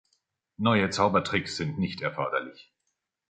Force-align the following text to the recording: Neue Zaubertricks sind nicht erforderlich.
Neue 0.57 0.89
Zaubertricks 0.89 1.55
sind 1.57 1.77
nicht 1.77 2.01
erforderlich. 2.01 2.73